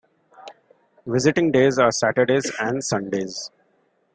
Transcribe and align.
Visiting 1.05 1.51
days 1.51 1.77
are 1.77 1.91
Saturdays 1.91 2.51
and 2.59 2.83
Sundays. 2.83 3.51